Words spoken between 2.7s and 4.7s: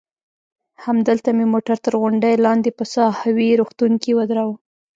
په ساحوي روغتون کې ودراوه.